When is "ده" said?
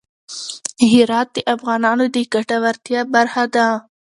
3.55-3.67